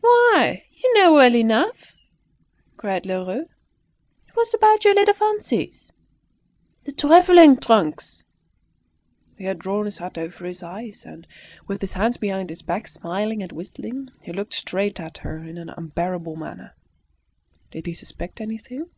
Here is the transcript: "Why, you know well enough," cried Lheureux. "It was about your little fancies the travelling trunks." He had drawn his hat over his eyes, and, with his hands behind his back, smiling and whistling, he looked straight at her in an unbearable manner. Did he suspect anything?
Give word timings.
"Why, 0.00 0.64
you 0.72 0.94
know 0.94 1.12
well 1.12 1.34
enough," 1.36 1.92
cried 2.78 3.04
Lheureux. 3.04 3.42
"It 4.26 4.34
was 4.34 4.54
about 4.54 4.86
your 4.86 4.94
little 4.94 5.12
fancies 5.12 5.92
the 6.84 6.92
travelling 6.92 7.58
trunks." 7.58 8.24
He 9.36 9.44
had 9.44 9.58
drawn 9.58 9.84
his 9.84 9.98
hat 9.98 10.16
over 10.16 10.46
his 10.46 10.62
eyes, 10.62 11.04
and, 11.04 11.26
with 11.66 11.82
his 11.82 11.92
hands 11.92 12.16
behind 12.16 12.48
his 12.48 12.62
back, 12.62 12.88
smiling 12.88 13.42
and 13.42 13.52
whistling, 13.52 14.08
he 14.22 14.32
looked 14.32 14.54
straight 14.54 14.98
at 14.98 15.18
her 15.18 15.36
in 15.44 15.58
an 15.58 15.68
unbearable 15.68 16.36
manner. 16.36 16.74
Did 17.70 17.84
he 17.84 17.92
suspect 17.92 18.40
anything? 18.40 18.88